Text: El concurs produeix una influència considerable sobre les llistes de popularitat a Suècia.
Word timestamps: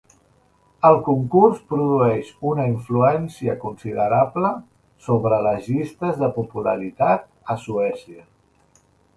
El 0.87 0.95
concurs 1.07 1.59
produeix 1.73 2.31
una 2.53 2.65
influència 2.71 3.55
considerable 3.65 4.53
sobre 5.09 5.39
les 5.49 5.71
llistes 5.75 6.19
de 6.23 6.31
popularitat 6.41 7.31
a 7.57 7.61
Suècia. 7.69 8.27